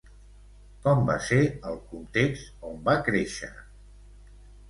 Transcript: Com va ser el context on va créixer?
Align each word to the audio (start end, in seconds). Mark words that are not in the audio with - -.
Com 0.85 1.01
va 1.09 1.17
ser 1.25 1.39
el 1.71 1.75
context 1.91 2.65
on 2.69 2.81
va 2.89 2.97
créixer? 3.09 3.51